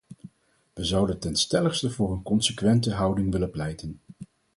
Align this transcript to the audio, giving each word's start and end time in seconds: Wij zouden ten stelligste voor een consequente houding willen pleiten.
Wij 0.73 0.83
zouden 0.85 1.19
ten 1.19 1.35
stelligste 1.35 1.89
voor 1.89 2.11
een 2.11 2.21
consequente 2.23 2.93
houding 2.93 3.31
willen 3.31 3.51
pleiten. 3.51 4.01